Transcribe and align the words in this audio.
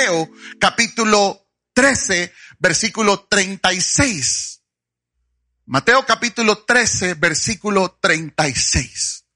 Mateo 0.00 0.30
capítulo 0.58 1.46
13, 1.74 2.32
versículo 2.58 3.26
36. 3.28 4.62
Mateo 5.66 6.06
capítulo 6.06 6.64
13, 6.64 7.14
versículo 7.14 7.98
36. 8.00 9.26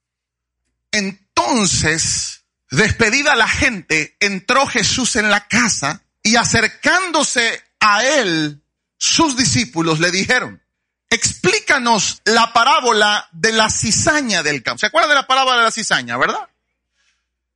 Entonces, 0.90 2.47
despedida 2.71 3.37
la 3.37 3.47
gente, 3.47 4.17
entró 4.21 4.67
Jesús 4.67 5.17
en 5.17 5.29
la 5.29 5.47
casa 5.49 6.03
y 6.22 6.37
acercándose 6.37 7.62
a 7.81 8.03
él, 8.03 8.65
sus 8.96 9.37
discípulos 9.37 10.01
le 10.01 10.10
dijeron, 10.10 10.62
explícanos 11.10 12.22
la 12.24 12.54
parábola 12.54 13.28
de 13.33 13.53
la 13.53 13.69
cizaña 13.69 14.42
del 14.42 14.62
campo. 14.62 14.78
¿Se 14.78 14.87
acuerdan 14.87 15.10
de 15.10 15.17
la 15.17 15.26
parábola 15.26 15.58
de 15.58 15.65
la 15.65 15.71
cizaña, 15.71 16.16
verdad? 16.16 16.48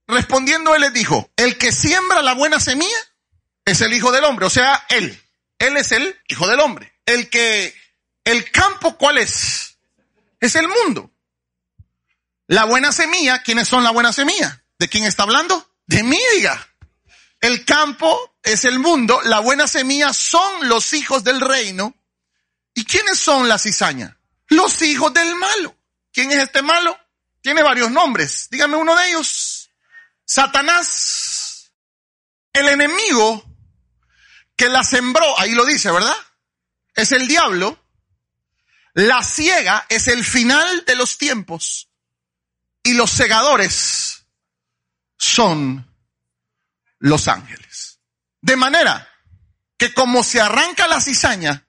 Respondiendo 0.09 0.75
él 0.75 0.81
les 0.81 0.93
dijo, 0.95 1.31
el 1.37 1.59
que 1.59 1.71
siembra 1.71 2.23
la 2.23 2.33
buena 2.33 2.59
semilla 2.59 2.97
es 3.67 3.83
el 3.83 3.93
hijo 3.93 4.11
del 4.11 4.25
hombre, 4.25 4.47
o 4.47 4.51
sea, 4.51 4.87
él. 4.89 5.23
Él 5.59 5.77
es 5.77 5.93
el 5.93 6.19
hijo 6.29 6.49
del 6.49 6.61
hombre. 6.61 6.95
El 7.05 7.29
que, 7.29 7.75
el 8.25 8.51
campo, 8.51 8.97
¿cuál 8.97 9.19
es? 9.19 9.77
Es 10.41 10.55
el 10.55 10.67
mundo. 10.67 11.11
La 12.47 12.65
buena 12.65 12.91
semilla, 12.91 13.43
¿quiénes 13.43 13.69
son 13.69 13.85
la 13.85 13.91
buena 13.91 14.13
semilla? 14.13 14.65
¿De 14.79 14.89
quién 14.89 15.05
está 15.05 15.25
hablando? 15.25 15.71
De 15.87 16.03
mí, 16.03 16.19
diga. 16.37 16.67
El 17.41 17.67
campo 17.67 18.35
es 18.43 18.65
el 18.65 18.79
mundo, 18.79 19.21
la 19.25 19.41
buena 19.41 19.69
semilla 19.69 20.15
son 20.15 20.69
los 20.69 20.95
hijos 20.95 21.23
del 21.23 21.41
reino. 21.41 21.95
¿Y 22.75 22.85
quiénes 22.85 23.19
son 23.19 23.49
la 23.49 23.59
cizaña? 23.59 24.19
Los 24.49 24.81
hijos 24.83 25.13
del 25.13 25.35
malo. 25.35 25.77
¿Quién 26.13 26.31
es 26.31 26.39
este 26.39 26.63
malo? 26.63 26.99
Tiene 27.43 27.63
varios 27.63 27.91
nombres. 27.91 28.49
Dígame 28.51 28.77
uno 28.77 28.97
de 28.97 29.09
ellos. 29.09 29.58
Satanás, 30.29 31.73
el 32.53 32.69
enemigo 32.69 33.43
que 34.55 34.69
la 34.69 34.85
sembró, 34.85 35.39
ahí 35.41 35.53
lo 35.53 35.65
dice, 35.65 35.91
¿verdad? 35.91 36.17
Es 36.95 37.13
el 37.13 37.27
diablo. 37.27 37.83
La 38.93 39.25
ciega 39.25 39.87
es 39.89 40.07
el 40.07 40.23
final 40.23 40.85
de 40.85 40.97
los 40.97 41.17
tiempos. 41.17 41.89
Y 42.83 42.93
los 42.93 43.11
segadores 43.11 44.27
son 45.17 45.91
los 46.99 47.27
ángeles. 47.27 48.01
De 48.43 48.57
manera 48.57 49.09
que 49.79 49.95
como 49.95 50.23
se 50.23 50.43
arranca 50.43 50.89
la 50.89 51.01
cizaña 51.01 51.67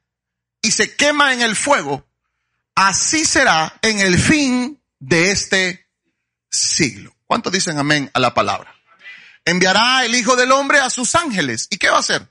y 0.62 0.72
se 0.72 0.98
quema 0.98 1.34
en 1.34 1.44
el 1.44 1.56
fuego, 1.56 2.10
así 2.76 3.24
será 3.24 3.80
en 3.82 4.02
el 4.02 4.20
fin 4.20 4.84
de 5.00 5.32
este 5.32 5.90
siglo. 6.50 7.16
¿Cuántos 7.30 7.54
dicen 7.54 7.78
amén 7.78 8.10
a 8.16 8.20
la 8.20 8.34
palabra? 8.34 8.74
Enviará 9.46 10.04
el 10.04 10.16
Hijo 10.16 10.36
del 10.36 10.52
Hombre 10.52 10.80
a 10.80 10.90
sus 10.90 11.14
ángeles. 11.14 11.68
¿Y 11.70 11.78
qué 11.78 11.92
va 11.92 11.98
a 11.98 12.00
hacer? 12.00 12.28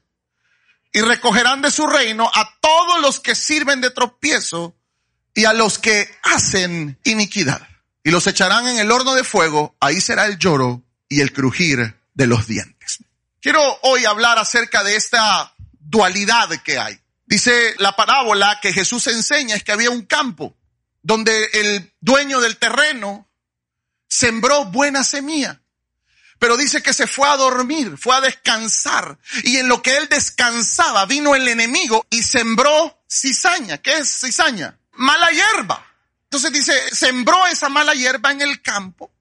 Y 0.92 1.02
recogerán 1.02 1.62
de 1.62 1.70
su 1.70 1.86
reino 1.86 2.28
a 2.34 2.58
todos 2.60 3.00
los 3.00 3.20
que 3.20 3.36
sirven 3.36 3.80
de 3.80 3.92
tropiezo 3.92 4.74
y 5.34 5.44
a 5.44 5.52
los 5.52 5.78
que 5.78 6.10
hacen 6.24 6.98
iniquidad. 7.04 7.62
Y 8.02 8.10
los 8.10 8.26
echarán 8.26 8.66
en 8.66 8.80
el 8.80 8.90
horno 8.90 9.14
de 9.14 9.22
fuego. 9.22 9.76
Ahí 9.78 10.00
será 10.00 10.26
el 10.26 10.36
lloro 10.36 10.82
y 11.08 11.20
el 11.20 11.32
crujir 11.32 11.94
de 12.14 12.26
los 12.26 12.48
dientes. 12.48 12.98
Quiero 13.40 13.62
hoy 13.82 14.04
hablar 14.04 14.40
acerca 14.40 14.82
de 14.82 14.96
esta 14.96 15.54
dualidad 15.78 16.48
que 16.64 16.80
hay. 16.80 16.98
Dice 17.24 17.76
la 17.78 17.94
parábola 17.94 18.58
que 18.60 18.72
Jesús 18.72 19.06
enseña 19.06 19.54
es 19.54 19.62
que 19.62 19.70
había 19.70 19.90
un 19.90 20.06
campo 20.06 20.56
donde 21.02 21.50
el 21.52 21.92
dueño 22.00 22.40
del 22.40 22.56
terreno 22.56 23.27
sembró 24.08 24.66
buena 24.66 25.04
semilla. 25.04 25.60
Pero 26.38 26.56
dice 26.56 26.82
que 26.82 26.92
se 26.92 27.06
fue 27.06 27.28
a 27.28 27.36
dormir, 27.36 27.96
fue 27.98 28.14
a 28.14 28.20
descansar. 28.20 29.18
Y 29.42 29.56
en 29.56 29.68
lo 29.68 29.82
que 29.82 29.96
él 29.96 30.08
descansaba 30.08 31.04
vino 31.06 31.34
el 31.34 31.48
enemigo 31.48 32.06
y 32.10 32.22
sembró 32.22 33.02
cizaña. 33.10 33.78
¿Qué 33.78 33.98
es 33.98 34.20
cizaña? 34.20 34.78
Mala 34.92 35.30
hierba. 35.30 35.84
Entonces 36.24 36.52
dice, 36.52 36.94
sembró 36.94 37.46
esa 37.46 37.68
mala 37.68 37.94
hierba 37.94 38.30
en 38.30 38.42
el 38.42 38.62
campo. 38.62 39.12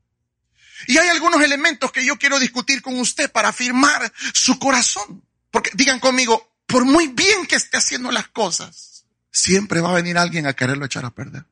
Y 0.86 0.98
hay 0.98 1.10
algunos 1.10 1.42
elementos 1.42 1.92
que 1.92 2.06
yo 2.06 2.18
quiero 2.18 2.40
discutir 2.40 2.82
con 2.82 3.00
usted 3.00 3.32
para 3.32 3.50
afirmar 3.50 4.12
su 4.34 4.60
corazón. 4.60 5.24
Porque 5.50 5.72
digan 5.74 6.00
conmigo, 6.00 6.54
por 6.68 6.86
muy 6.86 7.08
bien 7.08 7.48
que 7.48 7.56
esté 7.56 7.78
haciendo 7.78 8.12
las 8.12 8.28
cosas, 8.28 9.06
siempre 9.32 9.82
va 9.82 9.90
a 9.90 9.96
venir 9.96 10.18
alguien 10.18 10.46
a 10.46 10.54
quererlo 10.54 10.86
echar 10.86 11.06
a 11.06 11.12
perder. 11.12 11.46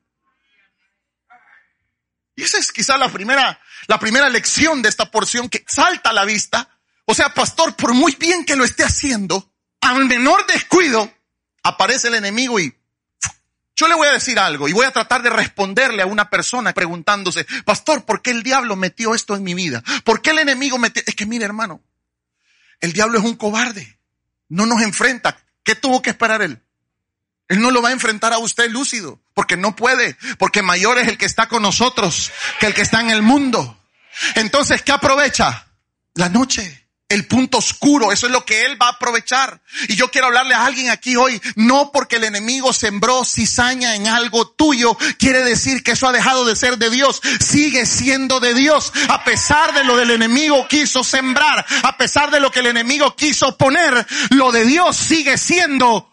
Y 2.36 2.44
esa 2.44 2.58
es 2.58 2.70
quizá 2.70 2.98
la 2.98 3.10
primera, 3.10 3.58
la 3.86 3.98
primera 3.98 4.28
lección 4.28 4.82
de 4.82 4.90
esta 4.90 5.10
porción 5.10 5.48
que 5.48 5.64
salta 5.66 6.10
a 6.10 6.12
la 6.12 6.24
vista. 6.24 6.68
O 7.06 7.14
sea, 7.14 7.32
pastor, 7.32 7.74
por 7.74 7.94
muy 7.94 8.14
bien 8.18 8.44
que 8.44 8.56
lo 8.56 8.64
esté 8.64 8.84
haciendo, 8.84 9.52
al 9.80 10.04
menor 10.04 10.46
descuido, 10.46 11.12
aparece 11.62 12.08
el 12.08 12.14
enemigo 12.14 12.60
y 12.60 12.76
yo 13.74 13.88
le 13.88 13.94
voy 13.94 14.08
a 14.08 14.12
decir 14.12 14.38
algo 14.38 14.68
y 14.68 14.72
voy 14.72 14.86
a 14.86 14.90
tratar 14.90 15.22
de 15.22 15.30
responderle 15.30 16.02
a 16.02 16.06
una 16.06 16.30
persona 16.30 16.72
preguntándose, 16.72 17.46
pastor, 17.64 18.04
¿por 18.04 18.22
qué 18.22 18.30
el 18.30 18.42
diablo 18.42 18.76
metió 18.76 19.14
esto 19.14 19.34
en 19.36 19.42
mi 19.42 19.54
vida? 19.54 19.82
¿Por 20.04 20.22
qué 20.22 20.30
el 20.30 20.38
enemigo 20.38 20.78
metió? 20.78 21.02
Es 21.06 21.14
que 21.14 21.26
mire, 21.26 21.44
hermano, 21.44 21.82
el 22.80 22.92
diablo 22.92 23.18
es 23.18 23.24
un 23.24 23.36
cobarde. 23.36 23.98
No 24.48 24.66
nos 24.66 24.82
enfrenta. 24.82 25.38
¿Qué 25.62 25.74
tuvo 25.74 26.00
que 26.00 26.10
esperar 26.10 26.42
él? 26.42 26.62
Él 27.48 27.60
no 27.60 27.70
lo 27.70 27.80
va 27.80 27.90
a 27.90 27.92
enfrentar 27.92 28.32
a 28.32 28.38
usted 28.38 28.70
lúcido, 28.70 29.20
porque 29.34 29.56
no 29.56 29.76
puede, 29.76 30.16
porque 30.38 30.62
mayor 30.62 30.98
es 30.98 31.08
el 31.08 31.18
que 31.18 31.26
está 31.26 31.48
con 31.48 31.62
nosotros 31.62 32.32
que 32.58 32.66
el 32.66 32.74
que 32.74 32.82
está 32.82 33.00
en 33.00 33.10
el 33.10 33.22
mundo. 33.22 33.78
Entonces, 34.34 34.82
¿qué 34.82 34.92
aprovecha? 34.92 35.66
La 36.14 36.28
noche. 36.28 36.82
El 37.08 37.28
punto 37.28 37.58
oscuro, 37.58 38.10
eso 38.10 38.26
es 38.26 38.32
lo 38.32 38.44
que 38.44 38.64
él 38.64 38.82
va 38.82 38.86
a 38.86 38.92
aprovechar. 38.92 39.62
Y 39.86 39.94
yo 39.94 40.10
quiero 40.10 40.26
hablarle 40.26 40.54
a 40.54 40.66
alguien 40.66 40.90
aquí 40.90 41.14
hoy, 41.14 41.40
no 41.54 41.92
porque 41.92 42.16
el 42.16 42.24
enemigo 42.24 42.72
sembró 42.72 43.24
cizaña 43.24 43.94
en 43.94 44.08
algo 44.08 44.48
tuyo, 44.48 44.98
quiere 45.16 45.44
decir 45.44 45.84
que 45.84 45.92
eso 45.92 46.08
ha 46.08 46.12
dejado 46.12 46.44
de 46.44 46.56
ser 46.56 46.78
de 46.78 46.90
Dios, 46.90 47.20
sigue 47.38 47.86
siendo 47.86 48.40
de 48.40 48.54
Dios, 48.54 48.92
a 49.08 49.22
pesar 49.22 49.72
de 49.72 49.84
lo 49.84 49.96
del 49.96 50.10
enemigo 50.10 50.66
quiso 50.66 51.04
sembrar, 51.04 51.64
a 51.84 51.96
pesar 51.96 52.32
de 52.32 52.40
lo 52.40 52.50
que 52.50 52.58
el 52.58 52.66
enemigo 52.66 53.14
quiso 53.14 53.56
poner, 53.56 54.04
lo 54.30 54.50
de 54.50 54.64
Dios 54.64 54.96
sigue 54.96 55.38
siendo 55.38 56.10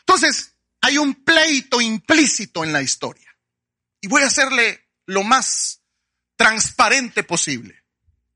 Entonces, 0.00 0.54
hay 0.80 0.98
un 0.98 1.14
pleito 1.24 1.80
implícito 1.80 2.64
en 2.64 2.72
la 2.72 2.82
historia. 2.82 3.28
Y 4.00 4.08
voy 4.08 4.22
a 4.22 4.26
hacerle 4.26 4.88
lo 5.06 5.22
más 5.22 5.82
transparente 6.36 7.24
posible. 7.24 7.82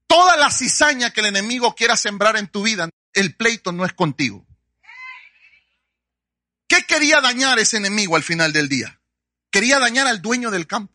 Toda 0.07 0.37
la 0.37 0.51
cizaña 0.51 1.11
que 1.11 1.21
el 1.21 1.27
enemigo 1.27 1.75
quiera 1.75 1.97
sembrar 1.97 2.37
en 2.37 2.49
tu 2.49 2.63
vida, 2.63 2.89
el 3.15 3.35
pleito 3.37 3.73
no 3.73 3.85
es 3.85 3.93
contigo. 3.93 4.47
¿Qué 6.67 6.85
quería 6.85 7.21
dañar 7.21 7.59
ese 7.59 7.77
enemigo 7.77 8.17
al 8.17 8.23
final 8.23 8.53
del 8.53 8.69
día? 8.69 9.01
Quería 9.51 9.79
dañar 9.79 10.07
al 10.07 10.23
dueño 10.23 10.51
del 10.51 10.67
campo. 10.67 10.95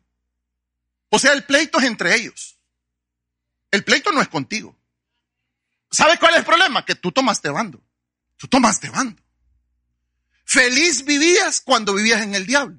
O 1.09 1.19
sea, 1.19 1.33
el 1.33 1.43
pleito 1.43 1.79
es 1.79 1.85
entre 1.85 2.15
ellos. 2.15 2.57
El 3.71 3.83
pleito 3.83 4.11
no 4.11 4.21
es 4.21 4.27
contigo. 4.27 4.77
¿Sabes 5.91 6.19
cuál 6.19 6.33
es 6.33 6.39
el 6.39 6.45
problema? 6.45 6.85
Que 6.85 6.95
tú 6.95 7.11
tomaste 7.11 7.49
bando. 7.49 7.81
Tú 8.37 8.47
tomaste 8.47 8.89
bando. 8.89 9.21
Feliz 10.45 11.03
vivías 11.03 11.59
cuando 11.61 11.93
vivías 11.93 12.21
en 12.21 12.35
el 12.35 12.45
diablo. 12.45 12.77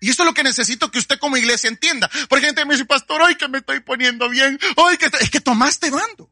Y 0.00 0.10
eso 0.10 0.22
es 0.22 0.26
lo 0.26 0.34
que 0.34 0.42
necesito 0.42 0.90
que 0.90 0.98
usted 0.98 1.18
como 1.18 1.36
iglesia 1.36 1.68
entienda. 1.68 2.10
Porque 2.28 2.46
gente 2.46 2.64
me 2.66 2.74
dice, 2.74 2.84
pastor, 2.84 3.22
hoy 3.22 3.36
que 3.36 3.48
me 3.48 3.58
estoy 3.58 3.80
poniendo 3.80 4.28
bien, 4.28 4.60
hoy 4.76 4.98
que 4.98 5.10
es 5.20 5.30
que 5.30 5.40
tomaste 5.40 5.90
bando. 5.90 6.30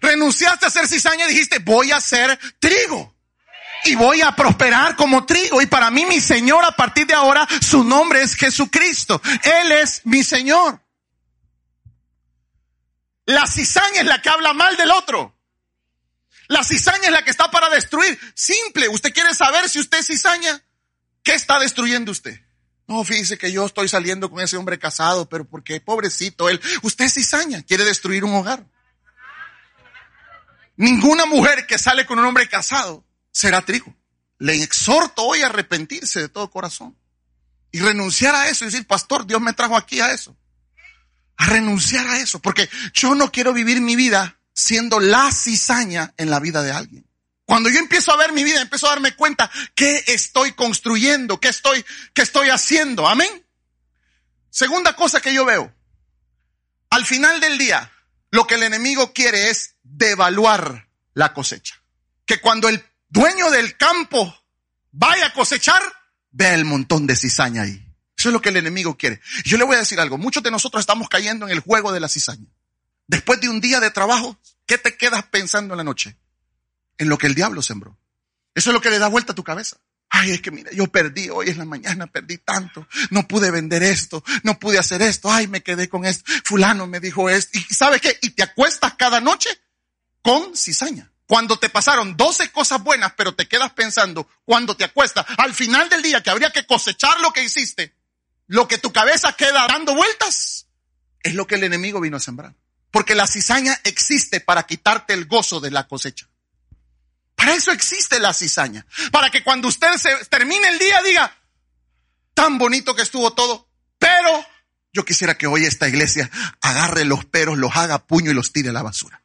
Renunciaste 0.00 0.66
a 0.66 0.70
ser 0.70 0.88
cizaña 0.88 1.26
y 1.26 1.28
dijiste, 1.28 1.60
voy 1.60 1.92
a 1.92 2.00
ser 2.00 2.38
trigo. 2.58 3.14
Y 3.84 3.94
voy 3.94 4.20
a 4.20 4.32
prosperar 4.32 4.96
como 4.96 5.24
trigo. 5.24 5.62
Y 5.62 5.66
para 5.66 5.90
mí 5.90 6.04
mi 6.06 6.20
Señor 6.20 6.64
a 6.64 6.72
partir 6.72 7.06
de 7.06 7.14
ahora, 7.14 7.46
su 7.60 7.84
nombre 7.84 8.22
es 8.22 8.34
Jesucristo. 8.34 9.22
Él 9.44 9.72
es 9.72 10.02
mi 10.04 10.24
Señor. 10.24 10.80
La 13.26 13.46
cizaña 13.46 14.00
es 14.00 14.06
la 14.06 14.20
que 14.20 14.28
habla 14.28 14.52
mal 14.52 14.76
del 14.76 14.90
otro. 14.90 15.36
La 16.52 16.62
cizaña 16.62 17.04
es 17.04 17.12
la 17.12 17.24
que 17.24 17.30
está 17.30 17.50
para 17.50 17.70
destruir. 17.70 18.18
Simple. 18.34 18.86
Usted 18.90 19.14
quiere 19.14 19.34
saber 19.34 19.70
si 19.70 19.80
usted 19.80 20.00
es 20.00 20.06
cizaña. 20.06 20.62
¿Qué 21.22 21.32
está 21.32 21.58
destruyendo 21.58 22.12
usted? 22.12 22.38
No, 22.86 23.02
fíjese 23.04 23.38
que 23.38 23.50
yo 23.50 23.64
estoy 23.64 23.88
saliendo 23.88 24.30
con 24.30 24.38
ese 24.42 24.58
hombre 24.58 24.78
casado, 24.78 25.26
pero 25.30 25.48
porque 25.48 25.80
pobrecito 25.80 26.50
él. 26.50 26.60
Usted 26.82 27.06
es 27.06 27.14
cizaña. 27.14 27.62
Quiere 27.62 27.86
destruir 27.86 28.22
un 28.22 28.34
hogar. 28.34 28.66
Ninguna 30.76 31.24
mujer 31.24 31.66
que 31.66 31.78
sale 31.78 32.04
con 32.04 32.18
un 32.18 32.26
hombre 32.26 32.46
casado 32.46 33.02
será 33.30 33.62
trigo. 33.62 33.96
Le 34.38 34.62
exhorto 34.62 35.22
hoy 35.22 35.40
a 35.40 35.46
arrepentirse 35.46 36.20
de 36.20 36.28
todo 36.28 36.50
corazón 36.50 36.94
y 37.70 37.80
renunciar 37.80 38.34
a 38.34 38.50
eso 38.50 38.66
y 38.66 38.68
decir, 38.68 38.86
pastor, 38.86 39.26
Dios 39.26 39.40
me 39.40 39.54
trajo 39.54 39.74
aquí 39.74 40.00
a 40.00 40.12
eso. 40.12 40.36
A 41.38 41.46
renunciar 41.46 42.06
a 42.08 42.18
eso, 42.18 42.40
porque 42.40 42.68
yo 42.92 43.14
no 43.14 43.32
quiero 43.32 43.54
vivir 43.54 43.80
mi 43.80 43.96
vida 43.96 44.38
siendo 44.52 45.00
la 45.00 45.30
cizaña 45.32 46.14
en 46.16 46.30
la 46.30 46.40
vida 46.40 46.62
de 46.62 46.72
alguien. 46.72 47.06
Cuando 47.44 47.68
yo 47.68 47.78
empiezo 47.78 48.12
a 48.12 48.16
ver 48.16 48.32
mi 48.32 48.44
vida, 48.44 48.60
empiezo 48.60 48.86
a 48.86 48.90
darme 48.90 49.14
cuenta 49.14 49.50
qué 49.74 50.04
estoy 50.06 50.52
construyendo, 50.52 51.40
qué 51.40 51.48
estoy, 51.48 51.84
qué 52.14 52.22
estoy 52.22 52.48
haciendo. 52.48 53.06
Amén. 53.08 53.46
Segunda 54.50 54.94
cosa 54.94 55.20
que 55.20 55.34
yo 55.34 55.44
veo. 55.44 55.74
Al 56.90 57.04
final 57.06 57.40
del 57.40 57.58
día, 57.58 57.90
Lo 58.34 58.46
que 58.46 58.54
el 58.54 58.62
enemigo 58.62 59.12
quiere 59.12 59.50
es 59.50 59.74
devaluar 59.82 60.88
la 61.12 61.34
cosecha. 61.34 61.74
Que 62.24 62.40
cuando 62.40 62.70
el 62.70 62.82
dueño 63.10 63.50
del 63.50 63.76
campo 63.76 64.34
vaya 64.90 65.26
a 65.26 65.32
cosechar, 65.34 65.82
vea 66.30 66.54
el 66.54 66.64
montón 66.64 67.06
de 67.06 67.14
cizaña 67.14 67.62
ahí. 67.62 67.84
Eso 68.16 68.30
es 68.30 68.32
lo 68.32 68.40
que 68.40 68.48
el 68.48 68.56
enemigo 68.56 68.96
quiere. 68.96 69.20
Yo 69.44 69.58
le 69.58 69.64
voy 69.64 69.76
a 69.76 69.80
decir 69.80 70.00
algo. 70.00 70.16
Muchos 70.16 70.42
de 70.42 70.50
nosotros 70.50 70.80
estamos 70.80 71.10
cayendo 71.10 71.44
en 71.44 71.52
el 71.52 71.60
juego 71.60 71.92
de 71.92 72.00
la 72.00 72.08
cizaña. 72.08 72.46
Después 73.06 73.40
de 73.40 73.48
un 73.48 73.60
día 73.60 73.80
de 73.80 73.90
trabajo, 73.90 74.38
¿qué 74.66 74.78
te 74.78 74.96
quedas 74.96 75.24
pensando 75.24 75.74
en 75.74 75.78
la 75.78 75.84
noche? 75.84 76.16
En 76.98 77.08
lo 77.08 77.18
que 77.18 77.26
el 77.26 77.34
diablo 77.34 77.62
sembró. 77.62 77.98
Eso 78.54 78.70
es 78.70 78.74
lo 78.74 78.80
que 78.80 78.90
le 78.90 78.98
da 78.98 79.08
vuelta 79.08 79.32
a 79.32 79.34
tu 79.34 79.44
cabeza. 79.44 79.78
Ay, 80.14 80.32
es 80.32 80.42
que 80.42 80.50
mira, 80.50 80.70
yo 80.72 80.88
perdí 80.88 81.30
hoy 81.30 81.48
en 81.48 81.58
la 81.58 81.64
mañana, 81.64 82.06
perdí 82.06 82.36
tanto. 82.36 82.86
No 83.10 83.26
pude 83.26 83.50
vender 83.50 83.82
esto, 83.82 84.22
no 84.42 84.58
pude 84.58 84.78
hacer 84.78 85.00
esto. 85.00 85.32
Ay, 85.32 85.46
me 85.46 85.62
quedé 85.62 85.88
con 85.88 86.04
esto. 86.04 86.30
Fulano 86.44 86.86
me 86.86 87.00
dijo 87.00 87.30
esto. 87.30 87.58
¿Y 87.58 87.74
sabes 87.74 88.02
qué? 88.02 88.18
Y 88.20 88.30
te 88.30 88.42
acuestas 88.42 88.94
cada 88.94 89.20
noche 89.20 89.48
con 90.20 90.54
cizaña. 90.54 91.10
Cuando 91.26 91.58
te 91.58 91.70
pasaron 91.70 92.14
12 92.14 92.52
cosas 92.52 92.82
buenas, 92.82 93.14
pero 93.16 93.34
te 93.34 93.48
quedas 93.48 93.72
pensando, 93.72 94.28
cuando 94.44 94.76
te 94.76 94.84
acuestas, 94.84 95.24
al 95.38 95.54
final 95.54 95.88
del 95.88 96.02
día 96.02 96.22
que 96.22 96.28
habría 96.28 96.50
que 96.50 96.66
cosechar 96.66 97.20
lo 97.20 97.32
que 97.32 97.42
hiciste, 97.42 97.94
lo 98.48 98.68
que 98.68 98.76
tu 98.76 98.92
cabeza 98.92 99.32
queda 99.32 99.66
dando 99.66 99.94
vueltas, 99.94 100.66
es 101.22 101.34
lo 101.34 101.46
que 101.46 101.54
el 101.54 101.64
enemigo 101.64 102.00
vino 102.00 102.18
a 102.18 102.20
sembrar. 102.20 102.54
Porque 102.92 103.16
la 103.16 103.26
cizaña 103.26 103.80
existe 103.82 104.38
para 104.40 104.62
quitarte 104.62 105.14
el 105.14 105.24
gozo 105.24 105.58
de 105.58 105.72
la 105.72 105.88
cosecha. 105.88 106.28
Para 107.34 107.54
eso 107.54 107.72
existe 107.72 108.20
la 108.20 108.32
cizaña. 108.32 108.86
Para 109.10 109.30
que 109.30 109.42
cuando 109.42 109.66
usted 109.66 109.94
se 109.96 110.14
termine 110.26 110.68
el 110.68 110.78
día 110.78 111.02
diga, 111.02 111.36
tan 112.34 112.58
bonito 112.58 112.94
que 112.94 113.02
estuvo 113.02 113.32
todo, 113.32 113.68
pero 113.98 114.46
yo 114.92 115.04
quisiera 115.04 115.36
que 115.36 115.46
hoy 115.46 115.64
esta 115.64 115.88
iglesia 115.88 116.30
agarre 116.60 117.04
los 117.04 117.24
peros, 117.24 117.58
los 117.58 117.74
haga 117.74 118.06
puño 118.06 118.30
y 118.30 118.34
los 118.34 118.52
tire 118.52 118.68
a 118.68 118.72
la 118.72 118.82
basura. 118.82 119.22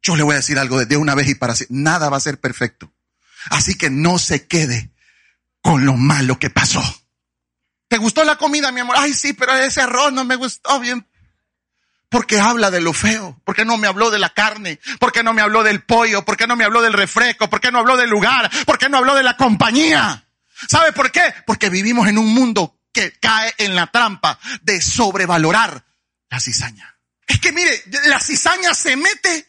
Yo 0.00 0.16
le 0.16 0.22
voy 0.22 0.34
a 0.34 0.36
decir 0.36 0.58
algo 0.58 0.84
de 0.84 0.96
una 0.96 1.14
vez 1.14 1.28
y 1.28 1.34
para 1.34 1.56
siempre. 1.56 1.76
Nada 1.76 2.08
va 2.08 2.16
a 2.16 2.20
ser 2.20 2.40
perfecto. 2.40 2.92
Así 3.50 3.76
que 3.76 3.90
no 3.90 4.18
se 4.18 4.46
quede 4.46 4.92
con 5.60 5.84
lo 5.84 5.94
malo 5.94 6.38
que 6.38 6.50
pasó. 6.50 6.82
¿Te 7.88 7.96
gustó 7.96 8.22
la 8.22 8.36
comida, 8.36 8.70
mi 8.70 8.80
amor? 8.80 8.96
Ay, 8.98 9.14
sí, 9.14 9.32
pero 9.32 9.54
ese 9.56 9.80
arroz 9.80 10.12
no 10.12 10.24
me 10.24 10.36
gustó 10.36 10.78
bien. 10.78 11.07
Porque 12.10 12.40
habla 12.40 12.70
de 12.70 12.80
lo 12.80 12.92
feo. 12.92 13.40
Porque 13.44 13.64
no 13.64 13.76
me 13.76 13.86
habló 13.86 14.10
de 14.10 14.18
la 14.18 14.30
carne. 14.30 14.80
Porque 14.98 15.22
no 15.22 15.32
me 15.34 15.42
habló 15.42 15.62
del 15.62 15.82
pollo. 15.82 16.24
Porque 16.24 16.46
no 16.46 16.56
me 16.56 16.64
habló 16.64 16.80
del 16.80 16.92
refresco. 16.92 17.50
Porque 17.50 17.70
no 17.70 17.78
habló 17.78 17.96
del 17.96 18.08
lugar. 18.08 18.50
Porque 18.66 18.88
no 18.88 18.98
habló 18.98 19.14
de 19.14 19.22
la 19.22 19.36
compañía. 19.36 20.26
¿Sabe 20.68 20.92
por 20.92 21.12
qué? 21.12 21.34
Porque 21.46 21.68
vivimos 21.70 22.08
en 22.08 22.18
un 22.18 22.32
mundo 22.32 22.80
que 22.92 23.12
cae 23.20 23.54
en 23.58 23.74
la 23.74 23.86
trampa 23.88 24.38
de 24.62 24.80
sobrevalorar 24.80 25.84
la 26.30 26.40
cizaña. 26.40 26.96
Es 27.26 27.38
que 27.38 27.52
mire, 27.52 27.82
la 28.06 28.18
cizaña 28.18 28.74
se 28.74 28.96
mete. 28.96 29.46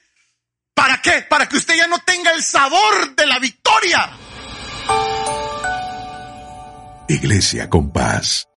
¿Para 0.74 1.02
qué? 1.02 1.26
Para 1.30 1.48
que 1.48 1.58
usted 1.58 1.76
ya 1.76 1.88
no 1.88 2.00
tenga 2.00 2.32
el 2.32 2.44
sabor 2.44 3.16
de 3.16 3.26
la 3.26 3.40
victoria. 3.40 4.12
Iglesia 7.08 7.70
con 7.70 7.92
paz 7.92 8.48